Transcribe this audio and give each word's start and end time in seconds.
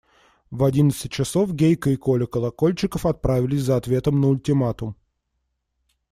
В 0.49 0.63
одиннадцать 0.63 1.11
часов 1.11 1.53
Гейка 1.53 1.91
и 1.91 1.95
Коля 1.95 2.25
Колокольчиков 2.25 3.05
отправились 3.05 3.61
за 3.61 3.75
ответом 3.77 4.19
на 4.19 4.29
ультиматум. 4.29 4.95